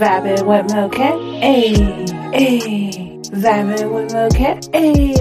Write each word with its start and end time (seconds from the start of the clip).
Vibing 0.00 0.46
with 0.46 0.66
Moket, 0.72 1.16
ayy, 1.42 1.76
ayy. 2.32 3.20
Vibing 3.42 3.90
with 3.92 4.12
Moket, 4.14 4.70
ayy, 4.72 5.12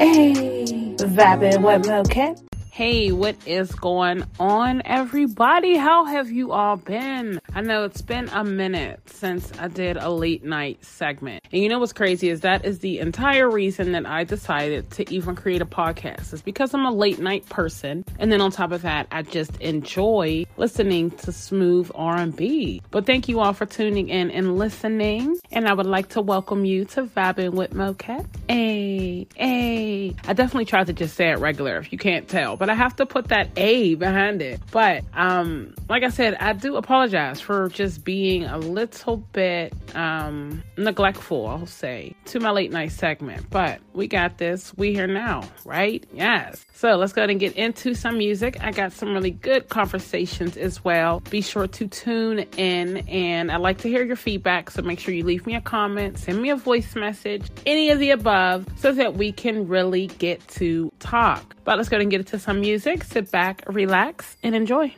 ayy. 0.00 0.96
Vibing 0.98 1.62
with 1.62 1.82
Moket. 1.86 2.43
Hey, 2.74 3.12
what 3.12 3.36
is 3.46 3.72
going 3.72 4.24
on, 4.40 4.82
everybody? 4.84 5.76
How 5.76 6.06
have 6.06 6.32
you 6.32 6.50
all 6.50 6.76
been? 6.76 7.38
I 7.54 7.60
know 7.60 7.84
it's 7.84 8.02
been 8.02 8.28
a 8.30 8.42
minute 8.42 8.98
since 9.08 9.52
I 9.60 9.68
did 9.68 9.96
a 9.96 10.10
late 10.10 10.42
night 10.42 10.84
segment. 10.84 11.44
And 11.52 11.62
you 11.62 11.68
know 11.68 11.78
what's 11.78 11.92
crazy 11.92 12.30
is 12.30 12.40
that 12.40 12.64
is 12.64 12.80
the 12.80 12.98
entire 12.98 13.48
reason 13.48 13.92
that 13.92 14.06
I 14.06 14.24
decided 14.24 14.90
to 14.90 15.08
even 15.14 15.36
create 15.36 15.62
a 15.62 15.66
podcast. 15.66 16.32
Is 16.32 16.42
because 16.42 16.74
I'm 16.74 16.84
a 16.84 16.90
late 16.90 17.20
night 17.20 17.48
person. 17.48 18.04
And 18.18 18.32
then 18.32 18.40
on 18.40 18.50
top 18.50 18.72
of 18.72 18.82
that, 18.82 19.06
I 19.12 19.22
just 19.22 19.56
enjoy 19.60 20.44
listening 20.56 21.12
to 21.12 21.30
smooth 21.30 21.92
R&B. 21.94 22.82
But 22.90 23.06
thank 23.06 23.28
you 23.28 23.38
all 23.38 23.52
for 23.52 23.66
tuning 23.66 24.08
in 24.08 24.32
and 24.32 24.58
listening. 24.58 25.38
And 25.52 25.68
I 25.68 25.74
would 25.74 25.86
like 25.86 26.08
to 26.08 26.20
welcome 26.20 26.64
you 26.64 26.86
to 26.86 27.04
Vibing 27.04 27.52
with 27.52 27.70
Moket. 27.70 28.26
Hey, 28.48 29.28
hey. 29.36 30.16
I 30.26 30.32
definitely 30.32 30.64
tried 30.64 30.88
to 30.88 30.92
just 30.92 31.14
say 31.14 31.30
it 31.30 31.38
regular 31.38 31.76
if 31.76 31.92
you 31.92 31.98
can't 31.98 32.26
tell 32.26 32.56
but 32.64 32.70
I 32.70 32.76
have 32.76 32.96
to 32.96 33.04
put 33.04 33.28
that 33.28 33.50
A 33.58 33.94
behind 33.94 34.40
it. 34.40 34.58
But 34.70 35.04
um, 35.12 35.74
like 35.90 36.02
I 36.02 36.08
said, 36.08 36.32
I 36.40 36.54
do 36.54 36.76
apologize 36.76 37.38
for 37.38 37.68
just 37.68 38.04
being 38.04 38.44
a 38.44 38.56
little 38.56 39.18
bit 39.18 39.74
um, 39.94 40.62
neglectful, 40.78 41.46
I'll 41.46 41.66
say, 41.66 42.14
to 42.24 42.40
my 42.40 42.52
late 42.52 42.72
night 42.72 42.92
segment. 42.92 43.50
But 43.50 43.82
we 43.92 44.08
got 44.08 44.38
this. 44.38 44.72
We 44.78 44.94
here 44.94 45.06
now, 45.06 45.46
right? 45.66 46.02
Yes. 46.14 46.64
So 46.72 46.96
let's 46.96 47.12
go 47.12 47.20
ahead 47.20 47.28
and 47.28 47.38
get 47.38 47.52
into 47.52 47.92
some 47.94 48.16
music. 48.16 48.56
I 48.62 48.70
got 48.70 48.94
some 48.94 49.12
really 49.12 49.32
good 49.32 49.68
conversations 49.68 50.56
as 50.56 50.82
well. 50.82 51.20
Be 51.28 51.42
sure 51.42 51.66
to 51.66 51.86
tune 51.86 52.38
in, 52.56 52.96
and 53.08 53.52
I'd 53.52 53.60
like 53.60 53.76
to 53.82 53.88
hear 53.88 54.04
your 54.04 54.16
feedback. 54.16 54.70
So 54.70 54.80
make 54.80 55.00
sure 55.00 55.12
you 55.12 55.24
leave 55.24 55.44
me 55.44 55.54
a 55.54 55.60
comment, 55.60 56.16
send 56.16 56.40
me 56.40 56.48
a 56.48 56.56
voice 56.56 56.96
message, 56.96 57.50
any 57.66 57.90
of 57.90 57.98
the 57.98 58.08
above, 58.08 58.66
so 58.76 58.90
that 58.92 59.16
we 59.16 59.32
can 59.32 59.68
really 59.68 60.06
get 60.06 60.48
to 60.48 60.90
talk. 60.98 61.53
But 61.64 61.78
let's 61.78 61.88
go 61.88 61.96
ahead 61.96 62.02
and 62.02 62.10
get 62.10 62.20
into 62.20 62.38
some 62.38 62.60
music. 62.60 63.04
Sit 63.04 63.30
back, 63.30 63.64
relax, 63.66 64.36
and 64.42 64.54
enjoy. 64.54 64.94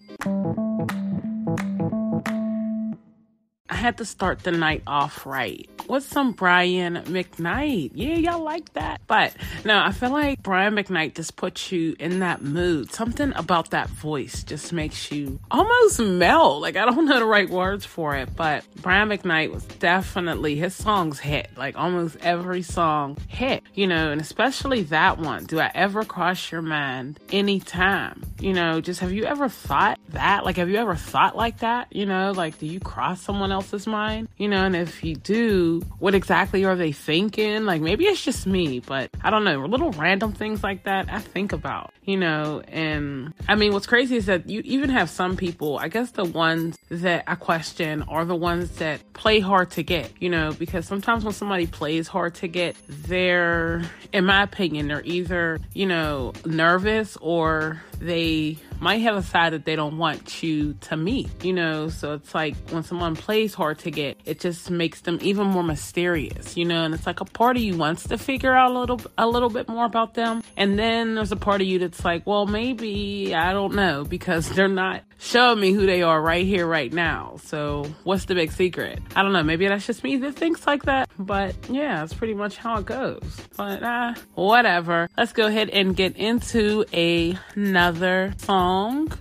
I 3.77 3.79
had 3.79 3.99
to 3.99 4.07
start 4.07 4.39
the 4.43 4.53
night 4.53 4.83
off 4.87 5.27
right 5.27 5.69
with 5.87 6.03
some 6.03 6.33
Brian 6.33 6.97
McKnight. 7.05 7.93
Yeah, 7.95 8.15
y'all 8.15 8.43
like 8.43 8.73
that? 8.73 9.03
But 9.07 9.35
no, 9.67 9.79
I 9.79 9.93
feel 9.93 10.11
like 10.11 10.43
Brian 10.43 10.75
McKnight 10.75 11.15
just 11.15 11.37
puts 11.37 11.71
you 11.71 11.95
in 11.99 12.21
that 12.21 12.43
mood. 12.43 12.91
Something 12.91 13.35
about 13.37 13.71
that 13.71 13.89
voice 13.89 14.43
just 14.43 14.73
makes 14.73 15.13
you 15.13 15.39
almost 15.51 16.01
melt. 16.01 16.63
Like, 16.63 16.77
I 16.77 16.87
don't 16.87 17.05
know 17.05 17.19
the 17.19 17.27
right 17.27 17.49
words 17.49 17.85
for 17.85 18.17
it, 18.17 18.35
but 18.35 18.65
Brian 18.81 19.11
McKnight 19.11 19.53
was 19.53 19.65
definitely, 19.65 20.57
his 20.57 20.75
songs 20.75 21.19
hit. 21.19 21.51
Like, 21.57 21.77
almost 21.77 22.17
every 22.23 22.63
song 22.63 23.19
hit, 23.29 23.63
you 23.75 23.87
know, 23.87 24.11
and 24.11 24.23
especially 24.23 24.85
that 24.85 25.19
one. 25.19 25.45
Do 25.45 25.61
I 25.61 25.71
ever 25.75 26.03
cross 26.03 26.51
your 26.51 26.63
mind 26.63 27.21
anytime? 27.31 28.23
You 28.41 28.55
know, 28.55 28.81
just 28.81 29.01
have 29.01 29.13
you 29.13 29.25
ever 29.25 29.51
thought 29.51 30.01
that? 30.11 30.47
Like, 30.47 30.57
have 30.57 30.71
you 30.71 30.77
ever 30.77 30.97
thought 30.97 31.37
like 31.37 31.59
that? 31.59 31.95
You 31.95 32.07
know, 32.07 32.33
like, 32.33 32.59
do 32.59 32.67
you 32.67 32.81
cross 32.81 33.21
someone 33.21 33.53
else's 33.53 33.76
mind? 33.85 34.29
You 34.37 34.47
know, 34.47 34.65
and 34.65 34.77
if 34.77 35.03
you 35.03 35.17
do, 35.17 35.83
what 35.99 36.15
exactly 36.15 36.65
are 36.65 36.77
they 36.77 36.93
thinking? 36.93 37.65
Like 37.65 37.83
maybe 37.83 38.05
it's 38.05 38.25
just 38.25 38.47
me, 38.47 38.79
but 38.79 39.11
I 39.23 39.31
don't 39.31 39.43
know. 39.43 39.67
Little 39.67 39.91
random 39.91 40.33
things 40.33 40.63
like 40.63 40.85
that 40.85 41.13
I 41.13 41.19
think 41.19 41.53
about, 41.53 41.93
you 42.05 42.17
know. 42.17 42.63
And 42.69 43.35
I 43.49 43.57
mean, 43.57 43.73
what's 43.73 43.89
crazy 43.89 44.17
is 44.17 44.27
that 44.27 44.49
you 44.49 44.61
even 44.65 44.91
have 44.91 45.11
some 45.11 45.37
people, 45.37 45.79
I 45.79 45.89
guess 45.89 46.13
the 46.13 46.25
ones 46.25 46.79
that 46.91 47.25
I 47.27 47.35
question 47.35 48.03
are 48.03 48.25
the 48.25 48.37
ones 48.37 48.77
that 48.77 49.01
play 49.15 49.41
hard 49.41 49.73
to 49.73 49.83
get, 49.83 50.13
you 50.21 50.29
know, 50.29 50.53
because 50.53 50.87
sometimes 50.87 51.25
when 51.25 51.35
somebody 51.35 51.67
plays 51.67 52.07
hard 52.07 52.37
to 52.37 52.47
get, 52.47 52.77
they're, 52.87 53.83
in 54.13 54.25
my 54.27 54.45
opinion, 54.45 54.87
they're 54.87 55.03
either, 55.05 55.59
you 55.73 55.87
know, 55.87 56.33
nervous 56.45 57.17
or 57.17 57.83
they 57.99 58.59
might 58.81 58.99
have 58.99 59.17
a 59.17 59.23
side 59.23 59.53
that 59.53 59.65
they 59.65 59.77
don't 59.77 59.99
want 59.99 60.43
you 60.43 60.75
to 60.83 60.97
meet, 60.97 61.45
you 61.45 61.53
know? 61.53 61.89
So 61.89 62.15
it's 62.15 62.35
like 62.35 62.55
when 62.71 62.83
someone 62.83 63.17
plays 63.17 63.55
hard 63.55 63.79
to 63.81 63.91
get, 63.91 64.19
it 64.25 64.41
just 64.41 64.71
makes 64.71 65.01
them 65.03 65.19
even 65.23 65.47
more 65.47 65.63
mysterious, 65.63 66.57
you 66.57 66.65
know? 66.65 66.85
And 66.85 66.95
it's 66.95 67.07
like 67.07 67.21
a 67.21 67.25
part 67.25 67.57
of 67.57 67.63
you 67.63 67.77
wants 67.77 68.09
to 68.09 68.19
figure 68.19 68.55
out 68.55 68.71
a 68.71 68.79
little, 68.79 69.01
a 69.19 69.27
little 69.27 69.51
bit 69.51 69.69
more 69.69 69.85
about 69.85 70.15
them. 70.15 70.43
And 70.57 70.79
then 70.79 71.15
there's 71.15 71.33
a 71.33 71.37
part 71.37 71.61
of 71.61 71.67
you 71.67 71.79
that's 71.79 72.05
like, 72.05 72.27
well, 72.27 72.47
maybe, 72.47 73.35
I 73.35 73.53
don't 73.53 73.75
know, 73.75 74.05
because 74.05 74.49
they're 74.51 74.69
not 74.69 75.03
showing 75.19 75.61
me 75.61 75.73
who 75.73 75.87
they 75.87 76.03
are 76.03 76.21
right 76.21 76.45
here, 76.45 76.67
right 76.67 76.93
now. 76.93 77.37
So 77.43 77.87
what's 78.05 78.27
the 78.27 78.35
big 78.35 78.53
secret? 78.53 79.01
I 79.15 79.23
don't 79.23 79.33
know. 79.33 79.43
Maybe 79.43 79.67
that's 79.67 79.87
just 79.87 80.05
me 80.05 80.17
that 80.17 80.35
thinks 80.37 80.67
like 80.67 80.83
that. 80.85 81.09
But 81.19 81.55
yeah, 81.71 82.01
that's 82.01 82.15
pretty 82.15 82.35
much 82.35 82.57
how 82.57 82.79
it 82.79 82.87
goes. 82.87 83.41
But 83.57 83.83
uh, 83.83 84.15
whatever. 84.35 85.09
Let's 85.17 85.33
go 85.33 85.47
ahead 85.47 85.71
and 85.71 85.97
get 85.97 86.17
into 86.17 86.85
another 86.93 88.35
song. 88.39 88.66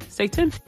Stay 0.10 0.28
tuned. 0.28 0.60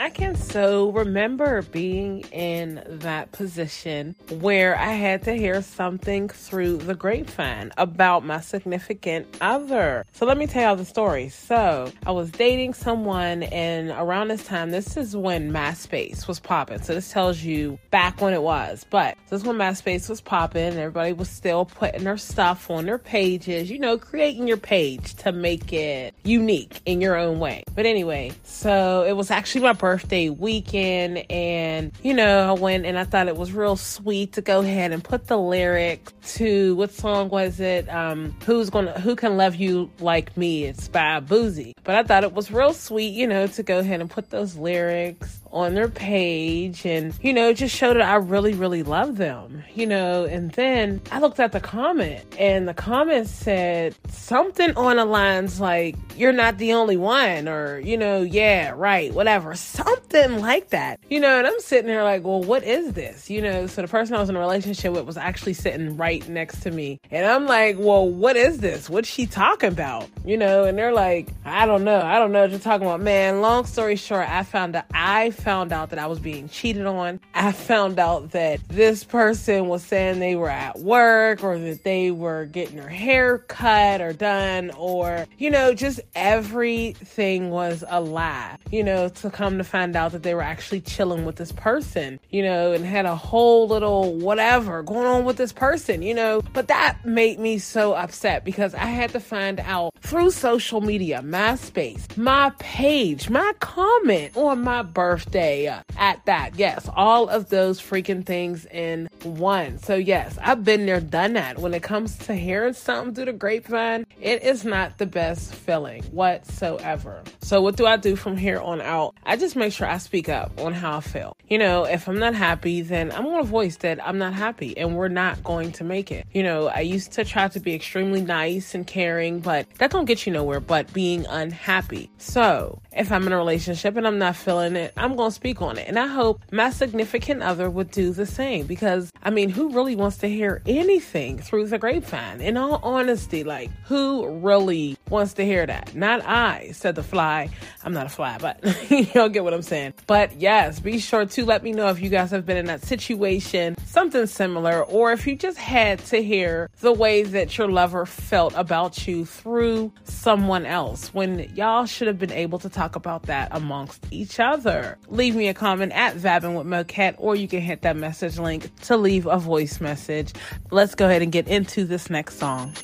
I 0.00 0.10
can 0.10 0.36
so 0.36 0.90
remember 0.90 1.62
being 1.62 2.20
in 2.30 2.84
that 2.86 3.32
position 3.32 4.14
where 4.38 4.78
I 4.78 4.92
had 4.92 5.24
to 5.24 5.32
hear 5.32 5.60
something 5.60 6.28
through 6.28 6.76
the 6.76 6.94
grapevine 6.94 7.72
about 7.76 8.24
my 8.24 8.40
significant 8.40 9.26
other. 9.40 10.06
So 10.12 10.24
let 10.24 10.38
me 10.38 10.46
tell 10.46 10.62
y'all 10.62 10.76
the 10.76 10.84
story. 10.84 11.30
So 11.30 11.90
I 12.06 12.12
was 12.12 12.30
dating 12.30 12.74
someone, 12.74 13.42
and 13.42 13.90
around 13.90 14.28
this 14.28 14.44
time, 14.44 14.70
this 14.70 14.96
is 14.96 15.16
when 15.16 15.50
MySpace 15.50 16.28
was 16.28 16.38
popping. 16.38 16.80
So 16.80 16.94
this 16.94 17.10
tells 17.10 17.42
you 17.42 17.80
back 17.90 18.20
when 18.20 18.34
it 18.34 18.42
was. 18.42 18.86
But 18.88 19.18
this 19.28 19.40
is 19.40 19.46
when 19.46 19.56
MySpace 19.56 20.08
was 20.08 20.20
popping, 20.20 20.62
and 20.62 20.78
everybody 20.78 21.12
was 21.12 21.28
still 21.28 21.64
putting 21.64 22.04
their 22.04 22.18
stuff 22.18 22.70
on 22.70 22.86
their 22.86 22.98
pages, 22.98 23.68
you 23.68 23.80
know, 23.80 23.98
creating 23.98 24.46
your 24.46 24.58
page 24.58 25.14
to 25.16 25.32
make 25.32 25.72
it 25.72 26.14
unique 26.22 26.82
in 26.86 27.00
your 27.00 27.16
own 27.16 27.40
way. 27.40 27.64
But 27.74 27.84
anyway, 27.84 28.30
so 28.44 29.02
it 29.02 29.14
was 29.14 29.32
actually 29.32 29.62
my 29.62 29.72
birthday 29.72 29.87
birthday 29.88 30.28
weekend 30.28 31.24
and 31.30 31.92
you 32.02 32.12
know 32.12 32.46
I 32.46 32.52
went 32.52 32.84
and 32.84 32.98
I 32.98 33.04
thought 33.04 33.26
it 33.26 33.38
was 33.38 33.52
real 33.52 33.74
sweet 33.74 34.34
to 34.34 34.42
go 34.42 34.60
ahead 34.60 34.92
and 34.92 35.02
put 35.02 35.28
the 35.28 35.38
lyric 35.38 36.12
to 36.34 36.76
what 36.76 36.92
song 36.92 37.30
was 37.30 37.58
it 37.58 37.88
um 37.88 38.36
who's 38.44 38.68
gonna 38.68 39.00
who 39.00 39.16
can 39.16 39.38
love 39.38 39.54
you 39.54 39.90
like 39.98 40.36
me 40.36 40.64
it's 40.64 40.88
by 40.88 41.20
Boozy. 41.20 41.72
but 41.84 41.94
I 41.94 42.02
thought 42.02 42.22
it 42.22 42.34
was 42.34 42.50
real 42.50 42.74
sweet 42.74 43.14
you 43.14 43.26
know 43.26 43.46
to 43.46 43.62
go 43.62 43.78
ahead 43.78 44.02
and 44.02 44.10
put 44.10 44.28
those 44.28 44.56
lyrics 44.56 45.40
on 45.52 45.74
their 45.74 45.88
page 45.88 46.84
and, 46.84 47.14
you 47.22 47.32
know, 47.32 47.52
just 47.52 47.74
showed 47.74 47.94
that 47.94 48.08
I 48.08 48.16
really, 48.16 48.54
really 48.54 48.82
love 48.82 49.16
them, 49.16 49.64
you 49.74 49.86
know. 49.86 50.24
And 50.24 50.50
then 50.52 51.00
I 51.10 51.20
looked 51.20 51.40
at 51.40 51.52
the 51.52 51.60
comment 51.60 52.24
and 52.38 52.68
the 52.68 52.74
comment 52.74 53.26
said 53.28 53.94
something 54.08 54.76
on 54.76 54.96
the 54.96 55.04
lines 55.04 55.60
like, 55.60 55.96
you're 56.16 56.32
not 56.32 56.58
the 56.58 56.72
only 56.72 56.96
one, 56.96 57.48
or, 57.48 57.78
you 57.78 57.96
know, 57.96 58.22
yeah, 58.22 58.72
right, 58.76 59.12
whatever, 59.14 59.54
something 59.54 60.40
like 60.40 60.70
that, 60.70 61.00
you 61.08 61.20
know. 61.20 61.38
And 61.38 61.46
I'm 61.46 61.60
sitting 61.60 61.86
there 61.86 62.02
like, 62.02 62.24
well, 62.24 62.42
what 62.42 62.64
is 62.64 62.92
this, 62.92 63.30
you 63.30 63.40
know? 63.40 63.66
So 63.66 63.82
the 63.82 63.88
person 63.88 64.16
I 64.16 64.20
was 64.20 64.28
in 64.28 64.36
a 64.36 64.40
relationship 64.40 64.92
with 64.92 65.06
was 65.06 65.16
actually 65.16 65.54
sitting 65.54 65.96
right 65.96 66.28
next 66.28 66.60
to 66.62 66.70
me. 66.70 67.00
And 67.10 67.24
I'm 67.24 67.46
like, 67.46 67.76
well, 67.78 68.08
what 68.08 68.36
is 68.36 68.58
this? 68.58 68.90
What's 68.90 69.08
she 69.08 69.26
talking 69.26 69.68
about, 69.68 70.08
you 70.24 70.36
know? 70.36 70.64
And 70.64 70.76
they're 70.76 70.92
like, 70.92 71.28
I 71.44 71.66
don't 71.66 71.84
know, 71.84 72.00
I 72.00 72.18
don't 72.18 72.32
know 72.32 72.42
what 72.42 72.50
you're 72.50 72.58
talking 72.58 72.86
about, 72.86 73.00
man. 73.00 73.40
Long 73.40 73.64
story 73.64 73.96
short, 73.96 74.28
I 74.28 74.42
found 74.42 74.76
out 74.76 74.86
I 74.92 75.30
found 75.38 75.72
out 75.72 75.90
that 75.90 75.98
I 75.98 76.06
was 76.06 76.18
being 76.18 76.48
cheated 76.48 76.86
on. 76.86 77.20
I 77.34 77.52
found 77.52 77.98
out 77.98 78.32
that 78.32 78.60
this 78.68 79.04
person 79.04 79.68
was 79.68 79.82
saying 79.82 80.18
they 80.18 80.36
were 80.36 80.50
at 80.50 80.80
work 80.80 81.42
or 81.42 81.58
that 81.58 81.84
they 81.84 82.10
were 82.10 82.46
getting 82.46 82.76
their 82.76 82.88
hair 82.88 83.38
cut 83.38 84.00
or 84.00 84.12
done 84.12 84.70
or, 84.76 85.26
you 85.38 85.50
know, 85.50 85.72
just 85.74 86.00
everything 86.14 87.50
was 87.50 87.84
a 87.88 88.00
lie, 88.00 88.56
you 88.70 88.82
know, 88.82 89.08
to 89.08 89.30
come 89.30 89.58
to 89.58 89.64
find 89.64 89.94
out 89.96 90.12
that 90.12 90.22
they 90.22 90.34
were 90.34 90.42
actually 90.42 90.80
chilling 90.80 91.24
with 91.24 91.36
this 91.36 91.52
person, 91.52 92.18
you 92.30 92.42
know, 92.42 92.72
and 92.72 92.84
had 92.84 93.06
a 93.06 93.16
whole 93.16 93.68
little 93.68 94.14
whatever 94.16 94.82
going 94.82 95.06
on 95.06 95.24
with 95.24 95.36
this 95.36 95.52
person, 95.52 96.02
you 96.02 96.14
know. 96.14 96.42
But 96.52 96.68
that 96.68 96.98
made 97.04 97.38
me 97.38 97.58
so 97.58 97.92
upset 97.92 98.44
because 98.44 98.74
I 98.74 98.86
had 98.86 99.10
to 99.12 99.20
find 99.20 99.60
out 99.60 99.94
through 100.00 100.30
social 100.32 100.80
media, 100.80 101.22
MySpace, 101.22 102.16
my 102.16 102.50
page, 102.58 103.30
my 103.30 103.52
comment 103.60 104.36
on 104.36 104.62
my 104.62 104.82
birthday 104.82 105.27
birthday 105.28 105.66
uh, 105.66 105.82
at 105.96 106.24
that. 106.26 106.56
Yes, 106.56 106.88
all 106.96 107.28
of 107.28 107.48
those 107.50 107.80
freaking 107.80 108.24
things 108.24 108.66
in 108.66 109.08
one. 109.22 109.78
So, 109.78 109.94
yes, 109.94 110.38
I've 110.42 110.64
been 110.64 110.86
there, 110.86 111.00
done 111.00 111.34
that. 111.34 111.58
When 111.58 111.74
it 111.74 111.82
comes 111.82 112.16
to 112.18 112.34
hearing 112.34 112.72
something 112.72 113.14
through 113.14 113.26
the 113.26 113.32
grapevine, 113.32 114.06
it 114.20 114.42
is 114.42 114.64
not 114.64 114.98
the 114.98 115.06
best 115.06 115.54
feeling 115.54 116.02
whatsoever. 116.04 117.22
So, 117.42 117.60
what 117.60 117.76
do 117.76 117.86
I 117.86 117.96
do 117.96 118.16
from 118.16 118.36
here 118.36 118.60
on 118.60 118.80
out? 118.80 119.14
I 119.24 119.36
just 119.36 119.56
make 119.56 119.72
sure 119.72 119.86
I 119.86 119.98
speak 119.98 120.28
up 120.28 120.58
on 120.60 120.72
how 120.72 120.96
I 120.96 121.00
feel. 121.00 121.36
You 121.48 121.58
know, 121.58 121.84
if 121.84 122.08
I'm 122.08 122.18
not 122.18 122.34
happy, 122.34 122.82
then 122.82 123.10
I'm 123.12 123.24
going 123.24 123.42
to 123.42 123.48
voice 123.48 123.76
that 123.78 124.06
I'm 124.06 124.18
not 124.18 124.34
happy 124.34 124.76
and 124.76 124.96
we're 124.96 125.08
not 125.08 125.42
going 125.42 125.72
to 125.72 125.84
make 125.84 126.12
it. 126.12 126.26
You 126.32 126.42
know, 126.42 126.68
I 126.68 126.80
used 126.80 127.12
to 127.12 127.24
try 127.24 127.48
to 127.48 127.60
be 127.60 127.74
extremely 127.74 128.20
nice 128.20 128.74
and 128.74 128.86
caring, 128.86 129.40
but 129.40 129.66
that 129.78 129.90
don't 129.90 130.04
get 130.04 130.26
you 130.26 130.32
nowhere 130.32 130.60
but 130.60 130.92
being 130.92 131.24
unhappy. 131.26 132.10
So, 132.18 132.80
if 132.98 133.12
I'm 133.12 133.26
in 133.26 133.32
a 133.32 133.36
relationship 133.36 133.96
and 133.96 134.06
I'm 134.06 134.18
not 134.18 134.34
feeling 134.34 134.74
it, 134.74 134.92
I'm 134.96 135.14
going 135.14 135.30
to 135.30 135.34
speak 135.34 135.62
on 135.62 135.78
it. 135.78 135.86
And 135.86 135.98
I 135.98 136.08
hope 136.08 136.42
my 136.50 136.70
significant 136.70 137.42
other 137.42 137.70
would 137.70 137.92
do 137.92 138.12
the 138.12 138.26
same 138.26 138.66
because, 138.66 139.12
I 139.22 139.30
mean, 139.30 139.50
who 139.50 139.70
really 139.70 139.94
wants 139.94 140.16
to 140.18 140.28
hear 140.28 140.62
anything 140.66 141.38
through 141.38 141.68
the 141.68 141.78
grapevine? 141.78 142.40
In 142.40 142.56
all 142.56 142.80
honesty, 142.82 143.44
like, 143.44 143.70
who 143.84 144.28
really 144.40 144.98
wants 145.08 145.34
to 145.34 145.44
hear 145.44 145.64
that? 145.64 145.94
Not 145.94 146.24
I, 146.26 146.72
said 146.72 146.96
the 146.96 147.04
fly. 147.04 147.50
I'm 147.84 147.92
not 147.92 148.06
a 148.06 148.08
fly, 148.08 148.36
but 148.38 148.58
you'll 149.14 149.28
get 149.28 149.44
what 149.44 149.54
I'm 149.54 149.62
saying. 149.62 149.94
But 150.06 150.40
yes, 150.40 150.80
be 150.80 150.98
sure 150.98 151.24
to 151.24 151.44
let 151.44 151.62
me 151.62 151.72
know 151.72 151.88
if 151.88 152.00
you 152.00 152.08
guys 152.08 152.32
have 152.32 152.44
been 152.44 152.56
in 152.56 152.66
that 152.66 152.84
situation, 152.84 153.76
something 153.86 154.26
similar, 154.26 154.84
or 154.84 155.12
if 155.12 155.26
you 155.26 155.36
just 155.36 155.58
had 155.58 156.00
to 156.06 156.22
hear 156.22 156.68
the 156.80 156.92
way 156.92 157.22
that 157.22 157.56
your 157.56 157.68
lover 157.68 158.06
felt 158.06 158.54
about 158.56 159.06
you 159.06 159.24
through 159.24 159.92
someone 160.02 160.66
else 160.66 161.14
when 161.14 161.50
y'all 161.54 161.86
should 161.86 162.08
have 162.08 162.18
been 162.18 162.32
able 162.32 162.58
to 162.58 162.68
talk 162.68 162.87
about 162.96 163.24
that 163.24 163.48
amongst 163.52 164.04
each 164.10 164.40
other. 164.40 164.98
Leave 165.08 165.34
me 165.34 165.48
a 165.48 165.54
comment 165.54 165.92
at 165.92 166.16
Vibing 166.16 166.56
with 166.56 166.66
Moket, 166.66 167.14
or 167.18 167.36
you 167.36 167.48
can 167.48 167.60
hit 167.60 167.82
that 167.82 167.96
message 167.96 168.38
link 168.38 168.70
to 168.82 168.96
leave 168.96 169.26
a 169.26 169.38
voice 169.38 169.80
message. 169.80 170.32
Let's 170.70 170.94
go 170.94 171.06
ahead 171.06 171.22
and 171.22 171.32
get 171.32 171.48
into 171.48 171.84
this 171.84 172.10
next 172.10 172.38
song. 172.38 172.74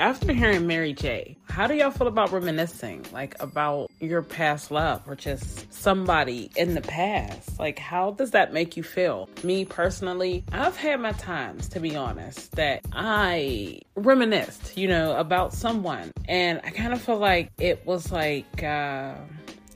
After 0.00 0.32
hearing 0.32 0.66
Mary 0.66 0.94
J, 0.94 1.36
how 1.44 1.66
do 1.66 1.74
y'all 1.74 1.90
feel 1.90 2.06
about 2.06 2.32
reminiscing, 2.32 3.04
like 3.12 3.36
about 3.38 3.90
your 4.00 4.22
past 4.22 4.70
love 4.70 5.02
or 5.06 5.14
just 5.14 5.70
somebody 5.70 6.50
in 6.56 6.74
the 6.74 6.80
past? 6.80 7.58
Like, 7.60 7.78
how 7.78 8.12
does 8.12 8.30
that 8.30 8.54
make 8.54 8.78
you 8.78 8.82
feel? 8.82 9.28
Me 9.44 9.66
personally, 9.66 10.42
I've 10.52 10.76
had 10.76 11.00
my 11.00 11.12
times, 11.12 11.68
to 11.68 11.80
be 11.80 11.96
honest, 11.96 12.52
that 12.52 12.80
I 12.94 13.80
reminisced, 13.94 14.78
you 14.78 14.88
know, 14.88 15.16
about 15.18 15.52
someone, 15.52 16.12
and 16.26 16.62
I 16.64 16.70
kind 16.70 16.94
of 16.94 17.02
feel 17.02 17.18
like 17.18 17.52
it 17.58 17.84
was 17.84 18.10
like, 18.10 18.62
uh, 18.62 19.16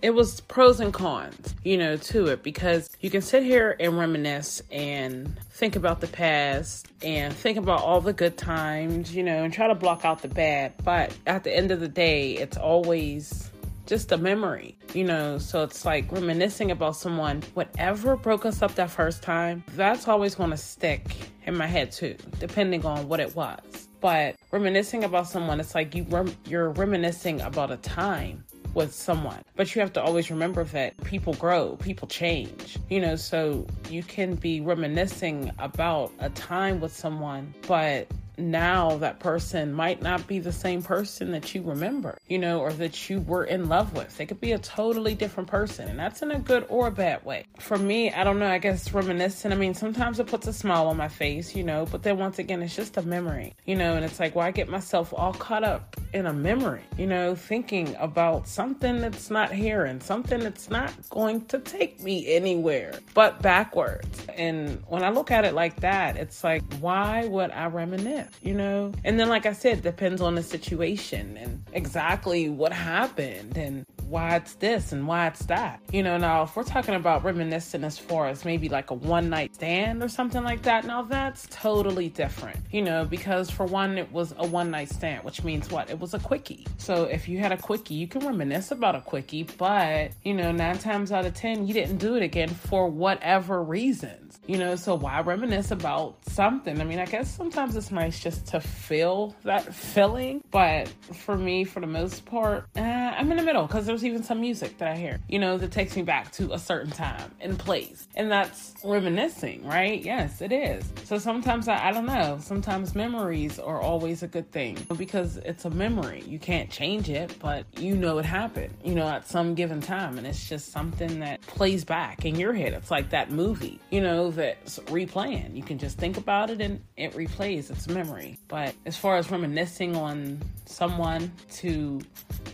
it 0.02 0.10
was 0.10 0.40
pros 0.42 0.80
and 0.80 0.92
cons, 0.92 1.54
you 1.64 1.78
know, 1.78 1.96
to 1.96 2.26
it 2.26 2.42
because 2.42 2.90
you 3.00 3.10
can 3.10 3.22
sit 3.22 3.42
here 3.42 3.76
and 3.80 3.98
reminisce 3.98 4.62
and 4.70 5.38
think 5.50 5.76
about 5.76 6.00
the 6.00 6.06
past 6.06 6.88
and 7.02 7.32
think 7.32 7.56
about 7.56 7.80
all 7.80 8.00
the 8.00 8.12
good 8.12 8.36
times, 8.36 9.14
you 9.14 9.22
know, 9.22 9.44
and 9.44 9.52
try 9.52 9.66
to 9.66 9.74
block 9.74 10.04
out 10.04 10.22
the 10.22 10.28
bad. 10.28 10.72
But 10.84 11.16
at 11.26 11.44
the 11.44 11.56
end 11.56 11.70
of 11.70 11.80
the 11.80 11.88
day, 11.88 12.32
it's 12.32 12.56
always 12.56 13.50
just 13.86 14.12
a 14.12 14.16
memory, 14.16 14.76
you 14.92 15.04
know. 15.04 15.38
So 15.38 15.62
it's 15.62 15.84
like 15.84 16.10
reminiscing 16.10 16.70
about 16.70 16.96
someone, 16.96 17.42
whatever 17.54 18.16
broke 18.16 18.46
us 18.46 18.62
up 18.62 18.74
that 18.76 18.90
first 18.90 19.22
time, 19.22 19.64
that's 19.74 20.08
always 20.08 20.34
going 20.34 20.50
to 20.50 20.56
stick 20.56 21.16
in 21.46 21.56
my 21.56 21.66
head 21.66 21.92
too, 21.92 22.16
depending 22.38 22.84
on 22.84 23.08
what 23.08 23.20
it 23.20 23.34
was. 23.36 23.88
But 24.00 24.36
reminiscing 24.50 25.04
about 25.04 25.28
someone, 25.28 25.60
it's 25.60 25.74
like 25.74 25.94
you 25.94 26.04
rem- 26.10 26.36
you're 26.46 26.70
reminiscing 26.70 27.40
about 27.40 27.70
a 27.70 27.78
time 27.78 28.44
with 28.74 28.92
someone. 28.92 29.42
But 29.56 29.74
you 29.74 29.80
have 29.80 29.92
to 29.94 30.02
always 30.02 30.30
remember 30.30 30.64
that 30.64 30.96
people 31.04 31.34
grow, 31.34 31.76
people 31.76 32.08
change, 32.08 32.78
you 32.90 33.00
know, 33.00 33.16
so 33.16 33.66
you 33.90 34.02
can 34.02 34.34
be 34.34 34.60
reminiscing 34.60 35.50
about 35.58 36.12
a 36.18 36.30
time 36.30 36.80
with 36.80 36.94
someone, 36.94 37.54
but 37.66 38.08
now 38.36 38.96
that 38.98 39.20
person 39.20 39.72
might 39.72 40.02
not 40.02 40.26
be 40.26 40.38
the 40.38 40.52
same 40.52 40.82
person 40.82 41.32
that 41.32 41.54
you 41.54 41.62
remember, 41.62 42.18
you 42.28 42.38
know, 42.38 42.60
or 42.60 42.72
that 42.72 43.08
you 43.08 43.20
were 43.20 43.44
in 43.44 43.68
love 43.68 43.94
with. 43.94 44.16
They 44.16 44.26
could 44.26 44.40
be 44.40 44.52
a 44.52 44.58
totally 44.58 45.14
different 45.14 45.48
person, 45.48 45.88
and 45.88 45.98
that's 45.98 46.22
in 46.22 46.30
a 46.30 46.38
good 46.38 46.66
or 46.68 46.88
a 46.88 46.92
bad 46.92 47.24
way. 47.24 47.44
For 47.58 47.78
me, 47.78 48.12
I 48.12 48.24
don't 48.24 48.38
know, 48.38 48.48
I 48.48 48.58
guess 48.58 48.92
reminiscing, 48.92 49.52
I 49.52 49.56
mean, 49.56 49.74
sometimes 49.74 50.18
it 50.20 50.26
puts 50.26 50.46
a 50.46 50.52
smile 50.52 50.86
on 50.86 50.96
my 50.96 51.08
face, 51.08 51.54
you 51.54 51.64
know, 51.64 51.86
but 51.86 52.02
then 52.02 52.18
once 52.18 52.38
again, 52.38 52.62
it's 52.62 52.76
just 52.76 52.96
a 52.96 53.02
memory, 53.02 53.54
you 53.64 53.76
know, 53.76 53.94
and 53.94 54.04
it's 54.04 54.20
like, 54.20 54.34
well, 54.34 54.46
I 54.46 54.50
get 54.50 54.68
myself 54.68 55.12
all 55.16 55.32
caught 55.34 55.64
up 55.64 55.96
in 56.12 56.26
a 56.26 56.32
memory, 56.32 56.82
you 56.96 57.06
know, 57.06 57.34
thinking 57.34 57.94
about 57.98 58.46
something 58.48 59.00
that's 59.00 59.30
not 59.30 59.52
here 59.52 59.84
and 59.84 60.02
something 60.02 60.40
that's 60.40 60.70
not 60.70 60.92
going 61.10 61.44
to 61.46 61.58
take 61.58 62.00
me 62.02 62.34
anywhere 62.34 62.94
but 63.14 63.40
backwards. 63.42 64.26
And 64.36 64.82
when 64.88 65.02
I 65.02 65.10
look 65.10 65.30
at 65.30 65.44
it 65.44 65.54
like 65.54 65.80
that, 65.80 66.16
it's 66.16 66.44
like, 66.44 66.62
why 66.80 67.26
would 67.26 67.50
I 67.50 67.66
reminisce? 67.66 68.23
You 68.42 68.54
know? 68.54 68.92
And 69.04 69.18
then, 69.18 69.28
like 69.28 69.46
I 69.46 69.52
said, 69.52 69.82
depends 69.82 70.20
on 70.20 70.34
the 70.34 70.42
situation 70.42 71.36
and 71.36 71.62
exactly 71.72 72.48
what 72.48 72.72
happened 72.72 73.56
and 73.56 73.86
why 74.08 74.36
it's 74.36 74.54
this 74.54 74.92
and 74.92 75.06
why 75.06 75.26
it's 75.26 75.46
that. 75.46 75.80
You 75.92 76.02
know, 76.02 76.16
now 76.16 76.42
if 76.42 76.56
we're 76.56 76.64
talking 76.64 76.94
about 76.94 77.24
reminiscing 77.24 77.84
as 77.84 77.98
far 77.98 78.28
as 78.28 78.44
maybe 78.44 78.68
like 78.68 78.90
a 78.90 78.94
one 78.94 79.30
night 79.30 79.54
stand 79.54 80.02
or 80.02 80.08
something 80.08 80.42
like 80.42 80.62
that, 80.62 80.84
now 80.84 81.02
that's 81.02 81.46
totally 81.50 82.08
different, 82.08 82.58
you 82.70 82.82
know, 82.82 83.04
because 83.04 83.50
for 83.50 83.66
one, 83.66 83.98
it 83.98 84.10
was 84.12 84.34
a 84.38 84.46
one 84.46 84.70
night 84.70 84.90
stand, 84.90 85.24
which 85.24 85.42
means 85.44 85.70
what? 85.70 85.90
It 85.90 85.98
was 85.98 86.14
a 86.14 86.18
quickie. 86.18 86.66
So 86.78 87.04
if 87.04 87.28
you 87.28 87.38
had 87.38 87.52
a 87.52 87.56
quickie, 87.56 87.94
you 87.94 88.06
can 88.06 88.26
reminisce 88.26 88.70
about 88.70 88.94
a 88.94 89.00
quickie, 89.00 89.44
but, 89.58 90.12
you 90.22 90.34
know, 90.34 90.52
nine 90.52 90.78
times 90.78 91.12
out 91.12 91.26
of 91.26 91.34
10, 91.34 91.66
you 91.66 91.74
didn't 91.74 91.98
do 91.98 92.14
it 92.16 92.22
again 92.22 92.48
for 92.48 92.88
whatever 92.88 93.62
reasons, 93.62 94.38
you 94.46 94.58
know, 94.58 94.76
so 94.76 94.94
why 94.94 95.20
reminisce 95.20 95.70
about 95.70 96.16
something? 96.28 96.80
I 96.80 96.84
mean, 96.84 96.98
I 96.98 97.06
guess 97.06 97.34
sometimes 97.34 97.76
it's 97.76 97.90
nice 97.90 98.20
just 98.20 98.46
to 98.48 98.60
feel 98.60 99.34
that 99.44 99.74
feeling, 99.74 100.42
but 100.50 100.88
for 101.12 101.36
me, 101.36 101.64
for 101.64 101.80
the 101.80 101.86
most 101.86 102.24
part, 102.24 102.66
eh, 102.76 102.82
I'm 103.16 103.30
in 103.30 103.36
the 103.36 103.42
middle 103.42 103.66
because 103.66 103.88
there's 103.94 104.04
even 104.04 104.24
some 104.24 104.40
music 104.40 104.76
that 104.78 104.88
I 104.88 104.96
hear, 104.96 105.20
you 105.28 105.38
know, 105.38 105.56
that 105.56 105.70
takes 105.70 105.94
me 105.94 106.02
back 106.02 106.32
to 106.32 106.52
a 106.52 106.58
certain 106.58 106.90
time 106.90 107.30
and 107.40 107.56
place. 107.56 108.08
And 108.16 108.28
that's 108.28 108.74
reminiscing, 108.82 109.64
right? 109.64 110.02
Yes, 110.02 110.42
it 110.42 110.50
is. 110.50 110.84
So 111.04 111.16
sometimes 111.16 111.68
I, 111.68 111.90
I 111.90 111.92
don't 111.92 112.06
know, 112.06 112.38
sometimes 112.40 112.96
memories 112.96 113.60
are 113.60 113.80
always 113.80 114.24
a 114.24 114.26
good 114.26 114.50
thing 114.50 114.76
because 114.96 115.36
it's 115.36 115.64
a 115.64 115.70
memory. 115.70 116.24
You 116.26 116.40
can't 116.40 116.68
change 116.70 117.08
it, 117.08 117.36
but 117.38 117.66
you 117.78 117.94
know 117.94 118.18
it 118.18 118.24
happened, 118.24 118.74
you 118.82 118.96
know, 118.96 119.06
at 119.06 119.28
some 119.28 119.54
given 119.54 119.80
time. 119.80 120.18
And 120.18 120.26
it's 120.26 120.48
just 120.48 120.72
something 120.72 121.20
that 121.20 121.40
plays 121.42 121.84
back 121.84 122.24
in 122.24 122.34
your 122.34 122.52
head. 122.52 122.72
It's 122.72 122.90
like 122.90 123.10
that 123.10 123.30
movie, 123.30 123.78
you 123.92 124.00
know, 124.00 124.32
that's 124.32 124.80
replaying. 124.86 125.54
You 125.54 125.62
can 125.62 125.78
just 125.78 125.98
think 125.98 126.16
about 126.16 126.50
it 126.50 126.60
and 126.60 126.82
it 126.96 127.12
replays. 127.12 127.70
It's 127.70 127.86
memory. 127.86 128.40
But 128.48 128.74
as 128.86 128.96
far 128.96 129.18
as 129.18 129.30
reminiscing 129.30 129.94
on 129.94 130.42
someone 130.66 131.30
to 131.52 132.00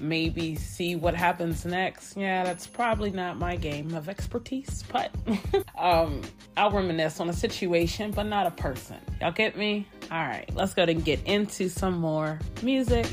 maybe 0.01 0.57
see 0.57 0.97
what 0.97 1.15
happens 1.15 1.65
next. 1.65 2.17
Yeah, 2.17 2.45
that's 2.45 2.67
probably 2.67 3.11
not 3.11 3.39
my 3.39 3.57
game 3.57 3.95
of 3.95 4.09
expertise, 4.09 4.85
but 4.93 5.15
um, 5.79 6.23
I'll 6.57 6.71
reminisce 6.71 7.21
on 7.21 7.29
a 7.29 7.33
situation, 7.33 8.11
but 8.11 8.25
not 8.25 8.47
a 8.47 8.51
person. 8.51 8.99
Y'all 9.21 9.33
get 9.33 9.57
me? 9.57 9.87
All 10.11 10.19
right, 10.19 10.49
let's 10.55 10.75
go 10.75 10.83
and 10.83 11.05
get 11.05 11.25
into 11.25 11.69
some 11.69 11.99
more 11.99 12.39
music. 12.63 13.07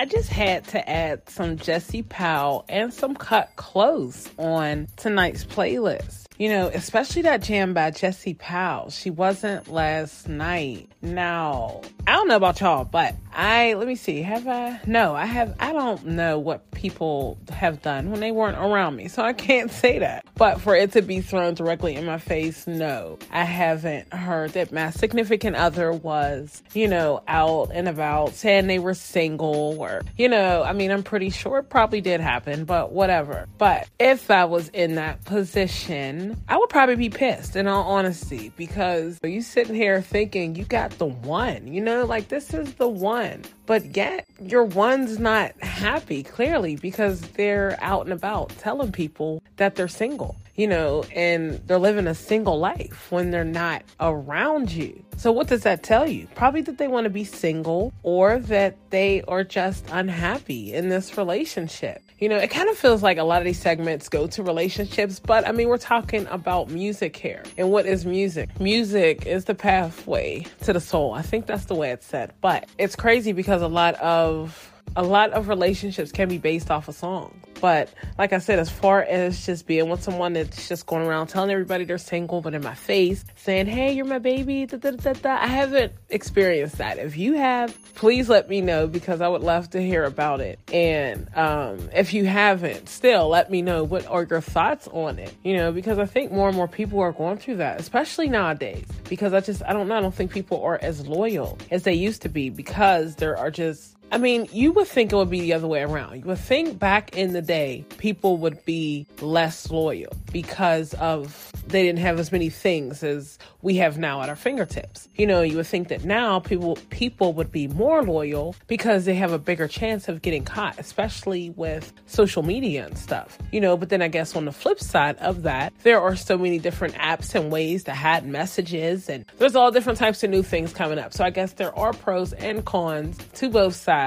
I 0.00 0.06
just 0.06 0.30
had 0.30 0.64
to 0.68 0.88
add 0.88 1.28
some 1.28 1.58
Jesse 1.58 2.02
Powell 2.02 2.64
and 2.70 2.92
some 2.92 3.14
Kut 3.14 3.50
Klose 3.56 4.30
on 4.38 4.86
tonight's 4.96 5.44
playlist. 5.44 6.29
You 6.40 6.48
know, 6.48 6.68
especially 6.68 7.20
that 7.22 7.42
jam 7.42 7.74
by 7.74 7.90
Jesse 7.90 8.32
Powell. 8.32 8.88
She 8.88 9.10
wasn't 9.10 9.68
last 9.68 10.26
night. 10.26 10.90
Now, 11.02 11.82
I 12.06 12.12
don't 12.12 12.28
know 12.28 12.36
about 12.36 12.62
y'all, 12.62 12.84
but 12.84 13.14
I 13.30 13.74
let 13.74 13.86
me 13.86 13.94
see. 13.94 14.22
Have 14.22 14.48
I? 14.48 14.80
No, 14.86 15.14
I 15.14 15.26
have. 15.26 15.54
I 15.60 15.74
don't 15.74 16.06
know 16.06 16.38
what 16.38 16.70
people 16.70 17.38
have 17.50 17.82
done 17.82 18.10
when 18.10 18.20
they 18.20 18.32
weren't 18.32 18.56
around 18.56 18.96
me, 18.96 19.08
so 19.08 19.22
I 19.22 19.34
can't 19.34 19.70
say 19.70 19.98
that. 19.98 20.24
But 20.36 20.62
for 20.62 20.74
it 20.74 20.92
to 20.92 21.02
be 21.02 21.20
thrown 21.20 21.52
directly 21.52 21.94
in 21.94 22.06
my 22.06 22.16
face, 22.16 22.66
no, 22.66 23.18
I 23.30 23.44
haven't 23.44 24.10
heard 24.12 24.52
that 24.54 24.72
my 24.72 24.90
significant 24.90 25.56
other 25.56 25.92
was, 25.92 26.62
you 26.72 26.88
know, 26.88 27.22
out 27.28 27.70
and 27.74 27.86
about 27.86 28.32
saying 28.32 28.66
they 28.66 28.78
were 28.78 28.94
single 28.94 29.76
or, 29.78 30.00
you 30.16 30.28
know, 30.28 30.62
I 30.62 30.72
mean, 30.72 30.90
I'm 30.90 31.02
pretty 31.02 31.28
sure 31.28 31.58
it 31.58 31.68
probably 31.68 32.00
did 32.00 32.22
happen, 32.22 32.64
but 32.64 32.92
whatever. 32.92 33.46
But 33.58 33.88
if 33.98 34.30
I 34.30 34.46
was 34.46 34.70
in 34.70 34.94
that 34.94 35.22
position, 35.26 36.29
I 36.48 36.56
would 36.56 36.68
probably 36.70 36.96
be 36.96 37.10
pissed 37.10 37.56
in 37.56 37.66
all 37.66 37.84
honesty 37.84 38.52
because 38.56 39.18
you 39.22 39.42
sitting 39.42 39.74
here 39.74 40.02
thinking 40.02 40.54
you 40.54 40.64
got 40.64 40.90
the 40.92 41.06
one, 41.06 41.66
you 41.72 41.80
know, 41.80 42.04
like 42.04 42.28
this 42.28 42.52
is 42.54 42.74
the 42.74 42.88
one. 42.88 43.44
But 43.66 43.96
yet 43.96 44.26
your 44.40 44.64
one's 44.64 45.18
not 45.18 45.52
happy, 45.62 46.22
clearly, 46.22 46.76
because 46.76 47.20
they're 47.20 47.78
out 47.80 48.06
and 48.06 48.12
about 48.12 48.50
telling 48.58 48.92
people 48.92 49.42
that 49.56 49.76
they're 49.76 49.88
single, 49.88 50.36
you 50.54 50.66
know, 50.66 51.04
and 51.14 51.60
they're 51.66 51.78
living 51.78 52.06
a 52.06 52.14
single 52.14 52.58
life 52.58 53.10
when 53.10 53.30
they're 53.30 53.44
not 53.44 53.82
around 53.98 54.70
you. 54.70 55.04
So, 55.16 55.32
what 55.32 55.48
does 55.48 55.62
that 55.62 55.82
tell 55.82 56.08
you? 56.08 56.26
Probably 56.34 56.62
that 56.62 56.78
they 56.78 56.88
want 56.88 57.04
to 57.04 57.10
be 57.10 57.24
single 57.24 57.92
or 58.02 58.38
that 58.38 58.76
they 58.90 59.22
are 59.28 59.44
just 59.44 59.84
unhappy 59.90 60.72
in 60.72 60.88
this 60.88 61.16
relationship. 61.18 62.02
You 62.18 62.28
know, 62.28 62.36
it 62.36 62.50
kind 62.50 62.68
of 62.68 62.76
feels 62.76 63.02
like 63.02 63.18
a 63.18 63.22
lot 63.22 63.40
of 63.40 63.46
these 63.46 63.60
segments 63.60 64.08
go 64.08 64.26
to 64.28 64.42
relationships, 64.42 65.20
but 65.20 65.46
I 65.48 65.52
mean, 65.52 65.68
we're 65.68 65.78
talking 65.78 66.26
about 66.26 66.70
music 66.70 67.16
here. 67.16 67.42
And 67.56 67.70
what 67.70 67.86
is 67.86 68.04
music? 68.04 68.60
Music 68.60 69.26
is 69.26 69.46
the 69.46 69.54
pathway 69.54 70.46
to 70.62 70.72
the 70.72 70.80
soul. 70.80 71.14
I 71.14 71.22
think 71.22 71.46
that's 71.46 71.64
the 71.64 71.74
way 71.74 71.90
it's 71.90 72.06
said. 72.06 72.32
But 72.40 72.68
it's 72.78 72.96
crazy 72.96 73.32
because 73.32 73.62
a 73.62 73.68
lot 73.68 73.94
of 73.96 74.70
a 74.96 75.02
lot 75.02 75.30
of 75.30 75.48
relationships 75.48 76.12
can 76.12 76.28
be 76.28 76.38
based 76.38 76.70
off 76.70 76.88
a 76.88 76.92
song. 76.92 77.40
But 77.60 77.92
like 78.18 78.32
I 78.32 78.38
said, 78.38 78.58
as 78.58 78.70
far 78.70 79.02
as 79.02 79.44
just 79.44 79.66
being 79.66 79.88
with 79.90 80.02
someone 80.02 80.32
that's 80.32 80.68
just 80.68 80.86
going 80.86 81.06
around 81.06 81.26
telling 81.26 81.50
everybody 81.50 81.84
they're 81.84 81.98
single, 81.98 82.40
but 82.40 82.54
in 82.54 82.62
my 82.62 82.74
face 82.74 83.24
saying, 83.36 83.66
"Hey, 83.66 83.92
you're 83.92 84.06
my 84.06 84.18
baby," 84.18 84.66
da, 84.66 84.78
da, 84.78 84.92
da, 84.92 85.12
da, 85.12 85.36
I 85.36 85.46
haven't 85.46 85.92
experienced 86.08 86.78
that. 86.78 86.98
If 86.98 87.16
you 87.18 87.34
have, 87.34 87.76
please 87.94 88.28
let 88.28 88.48
me 88.48 88.60
know 88.62 88.86
because 88.86 89.20
I 89.20 89.28
would 89.28 89.42
love 89.42 89.68
to 89.70 89.82
hear 89.82 90.04
about 90.04 90.40
it. 90.40 90.58
And 90.72 91.28
um, 91.36 91.90
if 91.94 92.14
you 92.14 92.24
haven't, 92.24 92.88
still 92.88 93.28
let 93.28 93.50
me 93.50 93.60
know 93.60 93.84
what 93.84 94.06
are 94.06 94.26
your 94.28 94.40
thoughts 94.40 94.88
on 94.88 95.18
it. 95.18 95.34
You 95.44 95.56
know, 95.56 95.70
because 95.70 95.98
I 95.98 96.06
think 96.06 96.32
more 96.32 96.48
and 96.48 96.56
more 96.56 96.68
people 96.68 97.00
are 97.00 97.12
going 97.12 97.36
through 97.36 97.56
that, 97.56 97.78
especially 97.78 98.28
nowadays. 98.28 98.86
Because 99.08 99.34
I 99.34 99.40
just, 99.40 99.62
I 99.66 99.74
don't 99.74 99.88
know, 99.88 99.98
I 99.98 100.00
don't 100.00 100.14
think 100.14 100.30
people 100.30 100.62
are 100.62 100.78
as 100.80 101.06
loyal 101.06 101.58
as 101.70 101.82
they 101.82 101.94
used 101.94 102.22
to 102.22 102.30
be 102.30 102.48
because 102.48 103.16
there 103.16 103.36
are 103.36 103.50
just 103.50 103.96
I 104.12 104.18
mean, 104.18 104.48
you 104.52 104.72
would 104.72 104.88
think 104.88 105.12
it 105.12 105.16
would 105.16 105.30
be 105.30 105.40
the 105.40 105.52
other 105.52 105.68
way 105.68 105.82
around. 105.82 106.18
You 106.18 106.24
would 106.24 106.38
think 106.38 106.80
back 106.80 107.16
in 107.16 107.32
the 107.32 107.42
day, 107.42 107.84
people 107.98 108.38
would 108.38 108.64
be 108.64 109.06
less 109.20 109.70
loyal 109.70 110.12
because 110.32 110.94
of 110.94 111.52
they 111.68 111.84
didn't 111.84 112.00
have 112.00 112.18
as 112.18 112.32
many 112.32 112.50
things 112.50 113.04
as 113.04 113.38
we 113.62 113.76
have 113.76 113.98
now 113.98 114.20
at 114.22 114.28
our 114.28 114.34
fingertips. 114.34 115.08
You 115.14 115.28
know, 115.28 115.42
you 115.42 115.56
would 115.58 115.68
think 115.68 115.88
that 115.88 116.04
now 116.04 116.40
people 116.40 116.76
people 116.90 117.32
would 117.34 117.52
be 117.52 117.68
more 117.68 118.02
loyal 118.02 118.56
because 118.66 119.04
they 119.04 119.14
have 119.14 119.32
a 119.32 119.38
bigger 119.38 119.68
chance 119.68 120.08
of 120.08 120.22
getting 120.22 120.44
caught, 120.44 120.76
especially 120.80 121.50
with 121.50 121.92
social 122.06 122.42
media 122.42 122.86
and 122.86 122.98
stuff. 122.98 123.38
You 123.52 123.60
know, 123.60 123.76
but 123.76 123.90
then 123.90 124.02
I 124.02 124.08
guess 124.08 124.34
on 124.34 124.44
the 124.44 124.52
flip 124.52 124.80
side 124.80 125.18
of 125.18 125.44
that, 125.44 125.72
there 125.84 126.00
are 126.00 126.16
so 126.16 126.36
many 126.36 126.58
different 126.58 126.94
apps 126.94 127.36
and 127.36 127.52
ways 127.52 127.84
to 127.84 127.94
hide 127.94 128.26
messages 128.26 129.08
and 129.08 129.24
there's 129.38 129.54
all 129.54 129.70
different 129.70 130.00
types 130.00 130.24
of 130.24 130.30
new 130.30 130.42
things 130.42 130.72
coming 130.72 130.98
up. 130.98 131.12
So 131.12 131.22
I 131.22 131.30
guess 131.30 131.52
there 131.52 131.76
are 131.78 131.92
pros 131.92 132.32
and 132.32 132.64
cons 132.64 133.16
to 133.34 133.48
both 133.48 133.76
sides 133.76 133.99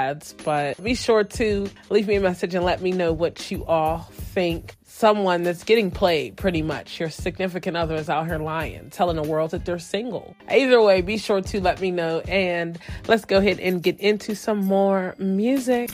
but 0.44 0.82
be 0.84 0.96
sure 0.96 1.24
to 1.24 1.70
leave 1.90 2.08
me 2.08 2.16
a 2.16 2.22
message 2.22 2.56
and 2.56 2.66
let 2.66 2.82
me 2.82 2.92
know 2.92 3.14
what 3.14 3.52
you 3.52 3.64
all 3.66 4.00
think 4.12 4.76
someone 4.86 5.44
that's 5.44 5.64
getting 5.64 5.92
played 5.92 6.38
pretty 6.38 6.62
much. 6.62 7.00
Your 7.00 7.10
significant 7.10 7.78
other 7.78 7.96
is 7.96 8.10
out 8.10 8.26
here 8.26 8.38
lying, 8.38 8.90
telling 8.90 9.16
the 9.16 9.24
world 9.24 9.52
that 9.52 9.66
they're 9.66 9.80
single. 9.80 10.36
Either 10.50 10.82
way, 10.82 11.02
be 11.02 11.18
sure 11.18 11.42
to 11.42 11.62
let 11.62 11.82
me 11.82 11.92
know 11.92 12.20
and 12.22 12.80
let's 13.08 13.26
go 13.26 13.38
ahead 13.38 13.60
and 13.60 13.84
get 13.84 14.00
into 14.00 14.36
some 14.36 14.60
more 14.60 15.16
music. 15.18 15.90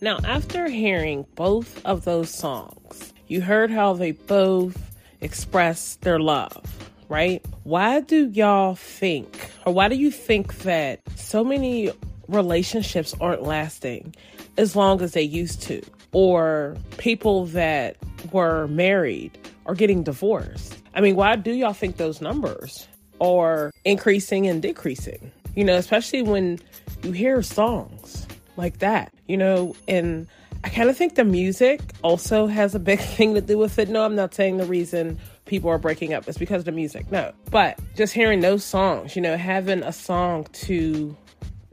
Now, 0.00 0.18
after 0.24 0.68
hearing 0.68 1.26
both 1.36 1.84
of 1.84 2.04
those 2.04 2.30
songs, 2.30 3.12
you 3.28 3.40
heard 3.40 3.70
how 3.70 3.92
they 3.92 4.12
both 4.12 4.76
express 5.20 5.96
their 5.96 6.18
love 6.18 6.91
right? 7.12 7.44
Why 7.64 8.00
do 8.00 8.30
y'all 8.30 8.74
think, 8.74 9.50
or 9.66 9.74
why 9.74 9.88
do 9.88 9.96
you 9.96 10.10
think 10.10 10.60
that 10.60 11.00
so 11.14 11.44
many 11.44 11.90
relationships 12.26 13.14
aren't 13.20 13.42
lasting 13.42 14.14
as 14.56 14.74
long 14.74 15.02
as 15.02 15.12
they 15.12 15.22
used 15.22 15.60
to? 15.64 15.82
Or 16.12 16.74
people 16.96 17.44
that 17.46 17.96
were 18.32 18.66
married 18.68 19.36
are 19.66 19.74
getting 19.74 20.02
divorced? 20.02 20.78
I 20.94 21.02
mean, 21.02 21.14
why 21.14 21.36
do 21.36 21.52
y'all 21.52 21.74
think 21.74 21.98
those 21.98 22.22
numbers 22.22 22.88
are 23.20 23.72
increasing 23.84 24.46
and 24.46 24.62
decreasing? 24.62 25.30
You 25.54 25.64
know, 25.64 25.76
especially 25.76 26.22
when 26.22 26.60
you 27.02 27.12
hear 27.12 27.42
songs 27.42 28.26
like 28.56 28.78
that, 28.78 29.12
you 29.28 29.36
know, 29.36 29.76
and 29.86 30.26
I 30.64 30.70
kind 30.70 30.88
of 30.88 30.96
think 30.96 31.16
the 31.16 31.24
music 31.24 31.82
also 32.00 32.46
has 32.46 32.74
a 32.74 32.78
big 32.78 33.00
thing 33.16 33.34
to 33.34 33.42
do 33.42 33.58
with 33.58 33.78
it. 33.78 33.90
No, 33.90 34.02
I'm 34.02 34.14
not 34.14 34.34
saying 34.34 34.56
the 34.56 34.64
reason 34.64 35.18
people 35.46 35.70
are 35.70 35.78
breaking 35.78 36.14
up. 36.14 36.28
It's 36.28 36.38
because 36.38 36.60
of 36.60 36.64
the 36.66 36.72
music. 36.72 37.10
No. 37.10 37.32
But 37.50 37.78
just 37.94 38.12
hearing 38.12 38.40
those 38.40 38.64
songs, 38.64 39.16
you 39.16 39.22
know, 39.22 39.36
having 39.36 39.82
a 39.82 39.92
song 39.92 40.46
to 40.52 41.16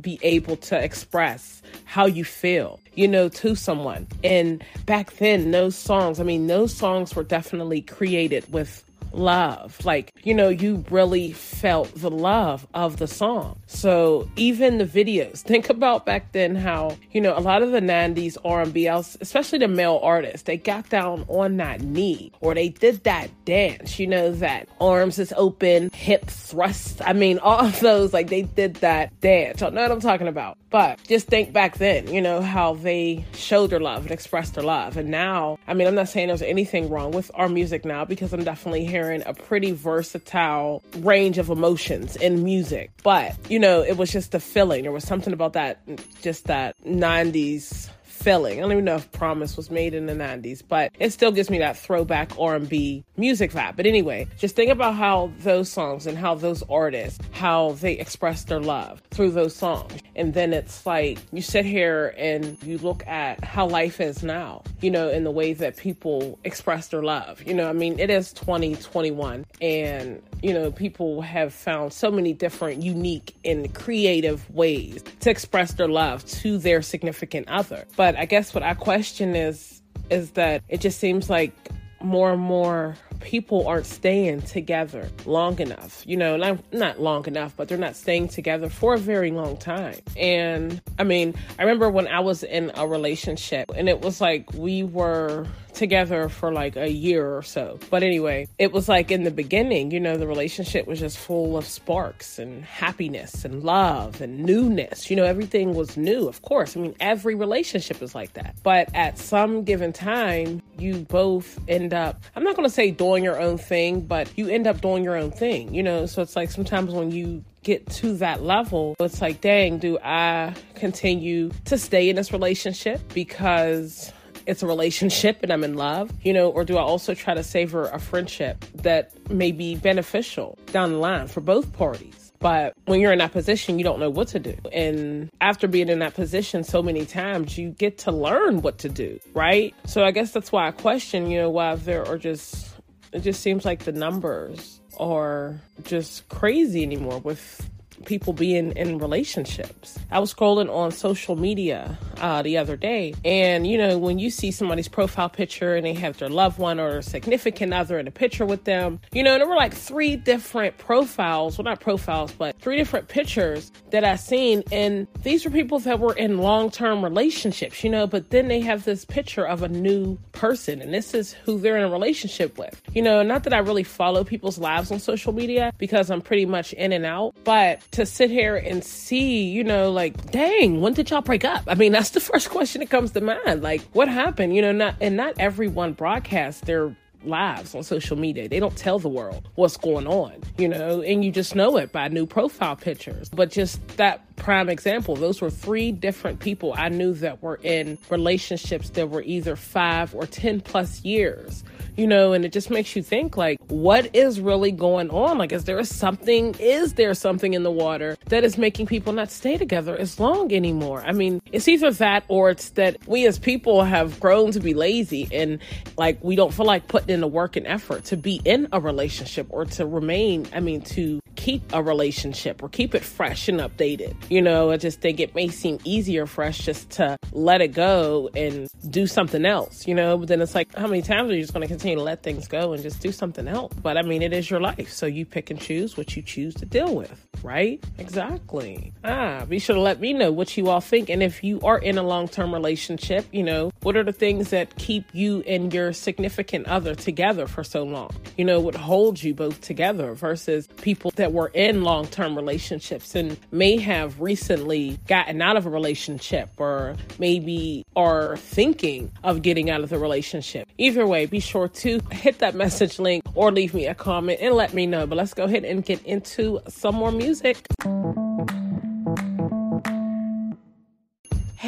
be 0.01 0.19
able 0.21 0.55
to 0.55 0.81
express 0.81 1.61
how 1.85 2.05
you 2.05 2.23
feel, 2.23 2.79
you 2.95 3.07
know, 3.07 3.29
to 3.29 3.55
someone. 3.55 4.07
And 4.23 4.63
back 4.85 5.11
then, 5.17 5.51
those 5.51 5.75
songs, 5.75 6.19
I 6.19 6.23
mean, 6.23 6.47
those 6.47 6.73
songs 6.73 7.15
were 7.15 7.23
definitely 7.23 7.81
created 7.81 8.51
with 8.51 8.83
love. 9.13 9.83
Like, 9.85 10.11
you 10.23 10.33
know, 10.33 10.49
you 10.49 10.83
really 10.89 11.31
felt 11.31 11.93
the 11.95 12.11
love 12.11 12.67
of 12.73 12.97
the 12.97 13.07
song. 13.07 13.59
So 13.67 14.29
even 14.35 14.77
the 14.77 14.85
videos, 14.85 15.39
think 15.49 15.69
about 15.69 16.05
back 16.05 16.31
then 16.31 16.55
how, 16.55 16.97
you 17.11 17.21
know, 17.21 17.37
a 17.37 17.39
lot 17.39 17.61
of 17.61 17.71
the 17.71 17.81
90s 17.81 18.37
R&B, 18.43 18.87
especially 18.87 19.59
the 19.59 19.67
male 19.67 19.99
artists, 20.03 20.43
they 20.43 20.57
got 20.57 20.89
down 20.89 21.25
on 21.27 21.57
that 21.57 21.81
knee 21.81 22.31
or 22.41 22.53
they 22.53 22.69
did 22.69 23.03
that 23.03 23.29
dance, 23.45 23.99
you 23.99 24.07
know, 24.07 24.31
that 24.31 24.67
arms 24.79 25.19
is 25.19 25.33
open, 25.37 25.89
hip 25.93 26.25
thrust. 26.27 27.01
I 27.03 27.13
mean, 27.13 27.39
all 27.49 27.65
of 27.65 27.79
those, 27.79 28.13
like 28.13 28.29
they 28.29 28.43
did 28.43 28.75
that 28.75 29.19
dance. 29.21 29.61
I 29.61 29.69
know 29.69 29.81
what 29.81 29.91
I'm 29.91 29.99
talking 29.99 30.27
about. 30.27 30.57
But 30.69 31.01
just 31.03 31.27
think 31.27 31.51
back 31.51 31.77
then, 31.77 32.13
you 32.13 32.21
know, 32.21 32.41
how 32.41 32.75
they 32.75 33.25
showed 33.33 33.71
their 33.71 33.79
love 33.79 34.03
and 34.03 34.11
expressed 34.11 34.53
their 34.53 34.63
love. 34.63 34.97
And 34.97 35.09
now, 35.09 35.57
I 35.67 35.73
mean, 35.73 35.87
I'm 35.87 35.95
not 35.95 36.09
saying 36.09 36.27
there's 36.27 36.43
anything 36.43 36.89
wrong 36.89 37.11
with 37.11 37.31
our 37.33 37.49
music 37.49 37.85
now 37.85 38.05
because 38.05 38.33
I'm 38.33 38.43
definitely 38.43 38.85
hearing 38.85 38.98
a 39.25 39.33
pretty 39.33 39.71
versatile 39.71 40.83
range 40.97 41.37
of 41.37 41.49
emotions 41.49 42.15
in 42.15 42.43
music. 42.43 42.91
But, 43.03 43.35
you 43.49 43.59
know, 43.59 43.81
it 43.81 43.97
was 43.97 44.11
just 44.11 44.31
the 44.31 44.39
feeling. 44.39 44.83
There 44.83 44.91
was 44.91 45.03
something 45.03 45.33
about 45.33 45.53
that, 45.53 45.79
just 46.21 46.45
that 46.45 46.75
90s 46.85 47.89
feeling. 48.19 48.59
I 48.59 48.61
don't 48.61 48.71
even 48.71 48.85
know 48.85 48.95
if 48.95 49.11
Promise 49.11 49.57
was 49.57 49.71
made 49.71 49.93
in 49.93 50.05
the 50.05 50.13
90s, 50.13 50.61
but 50.67 50.91
it 50.99 51.11
still 51.11 51.31
gives 51.31 51.49
me 51.49 51.57
that 51.59 51.77
throwback 51.77 52.37
R&B 52.39 53.03
music 53.17 53.51
vibe. 53.51 53.75
But 53.75 53.85
anyway, 53.85 54.27
just 54.37 54.55
think 54.55 54.71
about 54.71 54.95
how 54.95 55.31
those 55.39 55.69
songs 55.69 56.05
and 56.05 56.17
how 56.17 56.35
those 56.35 56.63
artists, 56.69 57.19
how 57.31 57.73
they 57.73 57.93
express 57.93 58.43
their 58.43 58.59
love 58.59 59.01
through 59.11 59.31
those 59.31 59.55
songs. 59.55 59.93
And 60.15 60.33
then 60.33 60.53
it's 60.53 60.85
like 60.85 61.19
you 61.31 61.41
sit 61.41 61.65
here 61.65 62.13
and 62.17 62.61
you 62.63 62.77
look 62.77 63.05
at 63.07 63.43
how 63.43 63.67
life 63.67 64.01
is 64.01 64.23
now, 64.23 64.63
you 64.81 64.91
know, 64.91 65.09
in 65.09 65.23
the 65.23 65.31
way 65.31 65.53
that 65.53 65.77
people 65.77 66.37
express 66.43 66.89
their 66.89 67.03
love. 67.03 67.41
You 67.43 67.53
know, 67.53 67.69
I 67.69 67.73
mean, 67.73 67.99
it 67.99 68.09
is 68.09 68.33
2021 68.33 69.45
and, 69.61 70.21
you 70.41 70.53
know, 70.53 70.71
people 70.71 71.21
have 71.21 71.53
found 71.53 71.91
so 71.93 72.09
many 72.09 72.33
different 72.33 72.81
unique 72.81 73.35
and 73.43 73.73
creative 73.73 74.49
ways 74.49 75.03
to 75.19 75.29
express 75.29 75.73
their 75.73 75.87
love 75.87 76.25
to 76.25 76.57
their 76.57 76.81
significant 76.81 77.47
other. 77.49 77.85
But 77.95 78.15
I 78.15 78.25
guess 78.25 78.53
what 78.53 78.63
I 78.63 78.73
question 78.73 79.35
is 79.35 79.81
is 80.09 80.31
that 80.31 80.63
it 80.69 80.81
just 80.81 80.99
seems 80.99 81.29
like 81.29 81.53
more 82.01 82.31
and 82.31 82.41
more 82.41 82.95
people 83.19 83.67
aren't 83.67 83.85
staying 83.85 84.41
together 84.43 85.09
long 85.25 85.59
enough. 85.59 86.03
You 86.05 86.17
know, 86.17 86.37
not, 86.37 86.73
not 86.73 87.01
long 87.01 87.25
enough, 87.27 87.53
but 87.55 87.67
they're 87.67 87.77
not 87.77 87.95
staying 87.95 88.29
together 88.29 88.69
for 88.69 88.93
a 88.93 88.97
very 88.97 89.31
long 89.31 89.57
time. 89.57 89.99
And 90.17 90.81
I 90.97 91.03
mean, 91.03 91.35
I 91.57 91.63
remember 91.63 91.89
when 91.89 92.07
I 92.07 92.19
was 92.19 92.43
in 92.43 92.71
a 92.75 92.87
relationship 92.87 93.71
and 93.75 93.89
it 93.89 94.01
was 94.01 94.21
like 94.21 94.51
we 94.53 94.83
were 94.83 95.47
together 95.73 96.27
for 96.27 96.51
like 96.51 96.75
a 96.75 96.91
year 96.91 97.35
or 97.37 97.41
so. 97.41 97.79
But 97.89 98.03
anyway, 98.03 98.47
it 98.57 98.73
was 98.73 98.89
like 98.89 99.11
in 99.11 99.23
the 99.23 99.31
beginning, 99.31 99.91
you 99.91 99.99
know, 99.99 100.17
the 100.17 100.27
relationship 100.27 100.85
was 100.87 100.99
just 100.99 101.17
full 101.17 101.57
of 101.57 101.65
sparks 101.65 102.37
and 102.37 102.65
happiness 102.65 103.45
and 103.45 103.63
love 103.63 104.19
and 104.21 104.43
newness. 104.43 105.09
You 105.09 105.15
know, 105.15 105.23
everything 105.23 105.73
was 105.73 105.95
new, 105.95 106.27
of 106.27 106.41
course. 106.41 106.75
I 106.75 106.81
mean, 106.81 106.95
every 106.99 107.33
relationship 107.33 108.01
is 108.01 108.13
like 108.13 108.33
that. 108.33 108.55
But 108.61 108.93
at 108.93 109.17
some 109.17 109.63
given 109.63 109.93
time, 109.93 110.61
you 110.77 110.97
both 110.97 111.57
end 111.69 111.93
up, 111.93 112.21
I'm 112.35 112.43
not 112.43 112.57
going 112.57 112.67
to 112.67 112.73
say 112.73 112.91
doing 113.09 113.23
your 113.23 113.39
own 113.39 113.57
thing, 113.57 114.01
but 114.01 114.31
you 114.37 114.47
end 114.49 114.67
up 114.67 114.81
doing 114.81 115.03
your 115.03 115.15
own 115.15 115.31
thing, 115.31 115.73
you 115.73 115.81
know? 115.81 116.05
So 116.05 116.21
it's 116.21 116.35
like 116.35 116.51
sometimes 116.51 116.93
when 116.93 117.09
you 117.09 117.43
get 117.63 117.89
to 117.89 118.13
that 118.17 118.43
level, 118.43 118.95
it's 118.99 119.19
like, 119.19 119.41
dang, 119.41 119.79
do 119.79 119.97
I 120.03 120.53
continue 120.75 121.49
to 121.65 121.77
stay 121.77 122.09
in 122.09 122.15
this 122.15 122.31
relationship 122.31 123.01
because 123.13 124.13
it's 124.45 124.61
a 124.61 124.67
relationship 124.67 125.39
and 125.41 125.51
I'm 125.51 125.63
in 125.63 125.73
love, 125.73 126.11
you 126.21 126.33
know, 126.33 126.49
or 126.49 126.63
do 126.63 126.77
I 126.77 126.81
also 126.81 127.15
try 127.15 127.33
to 127.33 127.43
savor 127.43 127.87
a 127.87 127.99
friendship 127.99 128.63
that 128.75 129.11
may 129.29 129.51
be 129.51 129.75
beneficial 129.75 130.57
down 130.67 130.91
the 130.91 130.99
line 130.99 131.27
for 131.27 131.41
both 131.41 131.73
parties? 131.73 132.31
But 132.39 132.73
when 132.85 133.01
you're 133.01 133.11
in 133.11 133.19
that 133.19 133.33
position, 133.33 133.79
you 133.79 133.83
don't 133.83 133.99
know 133.99 134.09
what 134.09 134.29
to 134.29 134.39
do. 134.39 134.55
And 134.71 135.29
after 135.41 135.67
being 135.67 135.89
in 135.89 135.99
that 135.99 136.13
position 136.13 136.63
so 136.63 136.81
many 136.81 137.05
times, 137.05 137.57
you 137.57 137.71
get 137.71 137.97
to 137.99 138.11
learn 138.11 138.61
what 138.61 138.77
to 138.77 138.87
do, 138.89 139.19
right? 139.33 139.75
So 139.85 140.05
I 140.05 140.11
guess 140.11 140.31
that's 140.31 140.51
why 140.51 140.67
I 140.67 140.71
question, 140.71 141.29
you 141.29 141.41
know, 141.41 141.49
why 141.49 141.75
there 141.75 142.07
are 142.07 142.17
just, 142.17 142.68
it 143.11 143.21
just 143.21 143.41
seems 143.41 143.65
like 143.65 143.83
the 143.83 143.91
numbers 143.91 144.79
are 144.99 145.59
just 145.83 146.27
crazy 146.29 146.83
anymore 146.83 147.19
with 147.19 147.69
people 148.05 148.33
being 148.33 148.71
in 148.71 148.97
relationships. 148.97 149.97
I 150.11 150.19
was 150.19 150.33
scrolling 150.33 150.73
on 150.73 150.91
social 150.91 151.35
media 151.35 151.97
uh, 152.17 152.41
the 152.41 152.57
other 152.57 152.75
day, 152.75 153.13
and 153.23 153.67
you 153.67 153.77
know, 153.77 153.97
when 153.97 154.19
you 154.19 154.29
see 154.29 154.51
somebody's 154.51 154.87
profile 154.87 155.29
picture 155.29 155.75
and 155.75 155.85
they 155.85 155.93
have 155.93 156.17
their 156.17 156.29
loved 156.29 156.57
one 156.57 156.79
or 156.79 157.01
significant 157.01 157.73
other 157.73 157.99
in 157.99 158.07
a 158.07 158.11
picture 158.11 158.45
with 158.45 158.63
them, 158.63 158.99
you 159.11 159.23
know, 159.23 159.37
there 159.37 159.47
were 159.47 159.55
like 159.55 159.73
three 159.73 160.15
different 160.15 160.77
profiles 160.77 161.57
well, 161.57 161.65
not 161.65 161.79
profiles, 161.79 162.31
but 162.31 162.57
three 162.59 162.77
different 162.77 163.09
pictures 163.09 163.71
that 163.91 164.03
I 164.03 164.15
seen, 164.15 164.63
and 164.71 165.07
these 165.23 165.43
were 165.43 165.51
people 165.51 165.79
that 165.79 165.99
were 165.99 166.13
in 166.13 166.37
long 166.37 166.71
term 166.71 167.03
relationships, 167.03 167.83
you 167.83 167.89
know, 167.89 168.07
but 168.07 168.29
then 168.29 168.47
they 168.47 168.61
have 168.61 168.85
this 168.85 169.05
picture 169.05 169.45
of 169.45 169.61
a 169.61 169.67
new 169.67 170.17
person, 170.31 170.81
and 170.81 170.93
this 170.93 171.13
is 171.13 171.33
who 171.33 171.59
they're 171.59 171.77
in 171.77 171.83
a 171.83 171.89
relationship 171.89 172.57
with. 172.57 172.81
You 172.93 173.01
know, 173.01 173.23
not 173.23 173.43
that 173.43 173.53
I 173.53 173.57
really 173.57 173.83
follow 173.83 174.23
people's 174.23 174.57
lives 174.57 174.91
on 174.91 174.99
social 174.99 175.33
media 175.33 175.73
because 175.77 176.09
I'm 176.09 176.21
pretty 176.21 176.45
much 176.45 176.73
in 176.73 176.93
and 176.93 177.05
out, 177.05 177.35
but 177.43 177.81
to 177.91 178.05
sit 178.05 178.29
here 178.29 178.55
and 178.55 178.83
see, 178.83 179.43
you 179.43 179.63
know, 179.63 179.91
like, 179.91 180.31
dang, 180.31 180.81
when 180.81 180.93
did 180.93 181.09
y'all 181.09 181.21
break 181.21 181.43
up? 181.43 181.63
I 181.67 181.75
mean, 181.75 181.91
that's 181.91 182.11
the 182.11 182.19
first 182.19 182.49
question 182.49 182.81
that 182.81 182.89
comes 182.89 183.11
to 183.11 183.21
mind. 183.21 183.61
Like, 183.61 183.81
what 183.93 184.07
happened? 184.07 184.55
You 184.55 184.61
know, 184.61 184.71
not 184.71 184.95
and 185.01 185.17
not 185.17 185.35
everyone 185.39 185.93
broadcasts 185.93 186.61
their 186.61 186.95
lives 187.23 187.75
on 187.75 187.83
social 187.83 188.17
media. 188.17 188.47
They 188.47 188.59
don't 188.59 188.75
tell 188.77 188.99
the 188.99 189.09
world 189.09 189.49
what's 189.55 189.77
going 189.77 190.07
on, 190.07 190.35
you 190.57 190.67
know, 190.67 191.01
and 191.01 191.23
you 191.23 191.31
just 191.31 191.55
know 191.55 191.77
it 191.77 191.91
by 191.91 192.07
new 192.07 192.25
profile 192.25 192.75
pictures. 192.75 193.29
But 193.29 193.51
just 193.51 193.85
that 193.97 194.35
prime 194.37 194.69
example, 194.69 195.15
those 195.15 195.41
were 195.41 195.49
three 195.49 195.91
different 195.91 196.39
people 196.39 196.73
I 196.77 196.89
knew 196.89 197.13
that 197.15 197.41
were 197.41 197.59
in 197.63 197.97
relationships 198.09 198.91
that 198.91 199.09
were 199.09 199.23
either 199.23 199.55
five 199.55 200.15
or 200.15 200.25
10 200.25 200.61
plus 200.61 201.03
years 201.03 201.63
you 201.95 202.07
know, 202.07 202.33
and 202.33 202.45
it 202.45 202.51
just 202.51 202.69
makes 202.69 202.95
you 202.95 203.03
think 203.03 203.37
like, 203.37 203.59
what 203.67 204.15
is 204.15 204.39
really 204.39 204.71
going 204.71 205.09
on? 205.09 205.37
Like, 205.37 205.51
is 205.51 205.65
there 205.65 205.83
something, 205.83 206.55
is 206.59 206.93
there 206.93 207.13
something 207.13 207.53
in 207.53 207.63
the 207.63 207.71
water 207.71 208.17
that 208.27 208.43
is 208.43 208.57
making 208.57 208.87
people 208.87 209.13
not 209.13 209.31
stay 209.31 209.57
together 209.57 209.97
as 209.97 210.19
long 210.19 210.51
anymore? 210.53 211.03
I 211.05 211.11
mean, 211.11 211.41
it's 211.51 211.67
either 211.67 211.91
that 211.91 212.23
or 212.27 212.49
it's 212.49 212.69
that 212.71 212.97
we 213.07 213.25
as 213.27 213.39
people 213.39 213.83
have 213.83 214.19
grown 214.19 214.51
to 214.51 214.59
be 214.59 214.73
lazy 214.73 215.27
and 215.31 215.59
like 215.97 216.23
we 216.23 216.35
don't 216.35 216.53
feel 216.53 216.65
like 216.65 216.87
putting 216.87 217.09
in 217.09 217.21
the 217.21 217.27
work 217.27 217.55
and 217.55 217.67
effort 217.67 218.05
to 218.05 218.17
be 218.17 218.41
in 218.45 218.67
a 218.71 218.79
relationship 218.79 219.47
or 219.49 219.65
to 219.65 219.85
remain, 219.85 220.47
I 220.53 220.59
mean, 220.59 220.81
to 220.81 221.19
keep 221.35 221.63
a 221.73 221.81
relationship 221.81 222.61
or 222.61 222.69
keep 222.69 222.93
it 222.93 223.03
fresh 223.03 223.47
and 223.47 223.59
updated. 223.59 224.15
You 224.29 224.41
know, 224.41 224.71
I 224.71 224.77
just 224.77 224.99
think 224.99 225.19
it 225.19 225.33
may 225.35 225.47
seem 225.47 225.79
easier 225.83 226.25
for 226.25 226.43
us 226.43 226.57
just 226.57 226.89
to 226.91 227.17
let 227.31 227.61
it 227.61 227.69
go 227.69 228.29
and 228.35 228.67
do 228.89 229.07
something 229.07 229.45
else, 229.45 229.87
you 229.87 229.95
know, 229.95 230.17
but 230.17 230.27
then 230.27 230.41
it's 230.41 230.55
like, 230.55 230.75
how 230.75 230.87
many 230.87 231.01
times 231.01 231.31
are 231.31 231.35
you 231.35 231.41
just 231.41 231.53
going 231.53 231.65
to 231.65 231.73
continue? 231.79 231.99
to 231.99 232.03
let 232.03 232.23
things 232.23 232.47
go 232.47 232.73
and 232.73 232.81
just 232.81 232.99
do 232.99 233.11
something 233.11 233.47
else. 233.47 233.73
But 233.81 233.97
I 233.97 234.01
mean, 234.01 234.21
it 234.21 234.33
is 234.33 234.49
your 234.49 234.59
life. 234.59 234.91
So 234.91 235.05
you 235.05 235.25
pick 235.25 235.51
and 235.51 235.59
choose 235.59 235.97
what 235.97 236.15
you 236.15 236.21
choose 236.21 236.55
to 236.55 236.65
deal 236.65 236.95
with, 236.95 237.27
right? 237.43 237.83
Exactly. 237.97 238.93
Ah, 239.03 239.45
be 239.47 239.59
sure 239.59 239.75
to 239.75 239.81
let 239.81 239.99
me 239.99 240.13
know 240.13 240.31
what 240.31 240.57
you 240.57 240.69
all 240.69 240.81
think. 240.81 241.09
And 241.09 241.21
if 241.21 241.43
you 241.43 241.59
are 241.61 241.77
in 241.77 241.97
a 241.97 242.03
long 242.03 242.27
term 242.27 242.53
relationship, 242.53 243.25
you 243.31 243.43
know, 243.43 243.71
what 243.81 243.95
are 243.95 244.03
the 244.03 244.13
things 244.13 244.49
that 244.49 244.75
keep 244.77 245.05
you 245.13 245.43
and 245.47 245.73
your 245.73 245.93
significant 245.93 246.67
other 246.67 246.95
together 246.95 247.47
for 247.47 247.63
so 247.63 247.83
long? 247.83 248.11
You 248.37 248.45
know, 248.45 248.59
what 248.59 248.75
holds 248.75 249.23
you 249.23 249.33
both 249.33 249.61
together 249.61 250.13
versus 250.13 250.67
people 250.81 251.11
that 251.15 251.33
were 251.33 251.51
in 251.53 251.83
long 251.83 252.07
term 252.07 252.35
relationships 252.35 253.15
and 253.15 253.37
may 253.51 253.77
have 253.77 254.19
recently 254.19 254.99
gotten 255.07 255.41
out 255.41 255.57
of 255.57 255.65
a 255.65 255.69
relationship 255.69 256.49
or 256.57 256.95
maybe 257.19 257.85
are 257.95 258.37
thinking 258.37 259.11
of 259.23 259.41
getting 259.41 259.69
out 259.69 259.81
of 259.81 259.89
the 259.89 259.97
relationship. 259.97 260.67
Either 260.77 261.05
way, 261.05 261.25
be 261.25 261.39
sure 261.39 261.67
to 261.75 261.99
hit 262.11 262.39
that 262.39 262.55
message 262.55 262.99
link 262.99 263.23
or 263.33 263.51
leave 263.51 263.73
me 263.73 263.87
a 263.87 263.95
comment 263.95 264.39
and 264.41 264.55
let 264.55 264.73
me 264.73 264.85
know. 264.85 265.07
But 265.07 265.17
let's 265.17 265.33
go 265.33 265.45
ahead 265.45 265.65
and 265.65 265.83
get 265.83 266.03
into 266.03 266.59
some 266.67 266.95
more 266.95 267.11
music. 267.11 267.65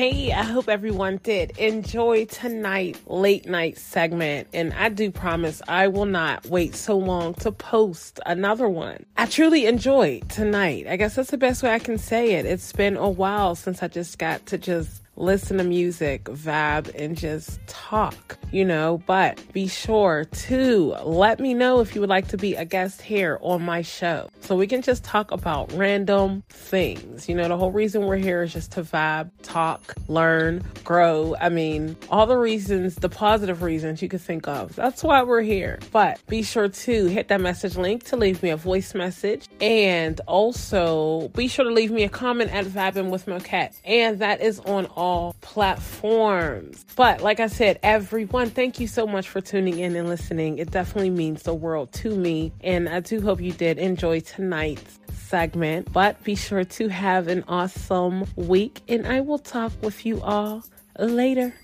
Hey, 0.01 0.31
I 0.31 0.43
hope 0.43 0.69
everyone 0.69 1.19
did 1.21 1.51
enjoy 1.57 2.23
tonight 2.25 2.97
late 3.07 3.45
night 3.45 3.77
segment. 3.77 4.47
And 4.53 4.73
I 4.73 4.87
do 4.87 5.11
promise 5.11 5.61
I 5.67 5.89
will 5.89 6.05
not 6.05 6.45
wait 6.45 6.75
so 6.75 6.97
long 6.97 7.33
to 7.35 7.51
post 7.51 8.19
another 8.25 8.69
one. 8.69 9.05
I 9.17 9.25
truly 9.25 9.65
enjoyed 9.65 10.29
tonight. 10.29 10.87
I 10.87 10.95
guess 10.95 11.15
that's 11.15 11.29
the 11.29 11.37
best 11.37 11.61
way 11.61 11.73
I 11.73 11.79
can 11.79 11.97
say 11.97 12.35
it. 12.35 12.45
It's 12.45 12.71
been 12.71 12.95
a 12.95 13.09
while 13.09 13.53
since 13.53 13.83
I 13.83 13.89
just 13.89 14.17
got 14.17 14.45
to 14.47 14.57
just 14.57 15.00
listen 15.15 15.57
to 15.57 15.63
music, 15.63 16.23
vibe, 16.25 16.93
and 16.95 17.17
just 17.17 17.59
talk, 17.67 18.37
you 18.51 18.65
know. 18.65 19.01
But 19.05 19.41
be 19.53 19.67
sure 19.67 20.25
to 20.25 20.95
let 21.03 21.39
me 21.39 21.53
know 21.53 21.79
if 21.79 21.93
you 21.95 22.01
would 22.01 22.09
like 22.09 22.27
to 22.29 22.37
be 22.37 22.55
a 22.55 22.65
guest 22.65 23.01
here 23.01 23.37
on 23.41 23.61
my 23.61 23.81
show 23.81 24.29
so 24.41 24.55
we 24.55 24.67
can 24.67 24.81
just 24.81 25.03
talk 25.03 25.31
about 25.31 25.71
random 25.73 26.43
things. 26.49 27.29
You 27.29 27.35
know, 27.35 27.47
the 27.47 27.57
whole 27.57 27.71
reason 27.71 28.05
we're 28.05 28.17
here 28.17 28.43
is 28.43 28.53
just 28.53 28.71
to 28.73 28.83
vibe, 28.83 29.29
talk, 29.43 29.93
learn, 30.07 30.63
grow. 30.83 31.35
I 31.39 31.49
mean, 31.49 31.95
all 32.09 32.25
the 32.25 32.37
reasons, 32.37 32.95
the 32.95 33.09
positive 33.09 33.61
reasons 33.61 34.01
you 34.01 34.09
could 34.09 34.21
think 34.21 34.47
of. 34.47 34.75
That's 34.75 35.03
why 35.03 35.23
we're 35.23 35.41
here. 35.41 35.79
But 35.91 36.19
be 36.27 36.43
sure 36.43 36.69
to 36.69 37.05
hit 37.05 37.27
that 37.27 37.41
message 37.41 37.77
link 37.77 38.03
to 38.05 38.17
leave 38.17 38.41
me 38.43 38.49
a 38.49 38.57
voice 38.57 38.93
message 38.95 39.47
and 39.59 40.19
also 40.27 41.29
be 41.29 41.47
sure 41.47 41.65
to 41.65 41.71
leave 41.71 41.91
me 41.91 42.03
a 42.03 42.09
comment 42.09 42.53
at 42.53 42.65
Vibing 42.65 43.09
with 43.09 43.25
Moket. 43.25 43.79
And 43.85 44.19
that 44.19 44.41
is 44.41 44.59
on 44.61 44.85
all 45.01 45.35
platforms. 45.41 46.85
But 46.95 47.21
like 47.21 47.39
I 47.39 47.47
said, 47.47 47.79
everyone, 47.81 48.51
thank 48.51 48.79
you 48.79 48.85
so 48.85 49.07
much 49.07 49.27
for 49.27 49.41
tuning 49.41 49.79
in 49.79 49.95
and 49.95 50.07
listening. 50.07 50.59
It 50.59 50.69
definitely 50.69 51.09
means 51.09 51.41
the 51.41 51.55
world 51.55 51.91
to 51.93 52.15
me. 52.15 52.51
And 52.61 52.87
I 52.87 52.99
do 52.99 53.19
hope 53.19 53.41
you 53.41 53.51
did 53.51 53.79
enjoy 53.79 54.19
tonight's 54.19 54.99
segment. 55.11 55.91
But 55.91 56.23
be 56.23 56.35
sure 56.35 56.63
to 56.63 56.87
have 56.89 57.27
an 57.29 57.43
awesome 57.47 58.25
week, 58.35 58.81
and 58.87 59.07
I 59.07 59.21
will 59.21 59.39
talk 59.39 59.71
with 59.81 60.05
you 60.05 60.21
all 60.21 60.63
later. 60.99 61.55